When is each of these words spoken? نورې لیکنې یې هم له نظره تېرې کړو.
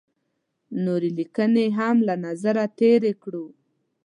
نورې 0.85 1.09
لیکنې 1.17 1.63
یې 1.67 1.75
هم 1.77 1.97
له 2.07 2.15
نظره 2.25 2.63
تېرې 2.79 3.13
کړو. 3.23 3.45